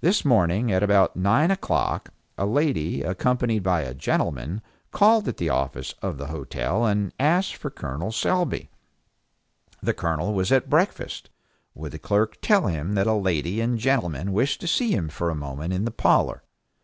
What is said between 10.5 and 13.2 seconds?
at breakfast. Would the clerk tell him that a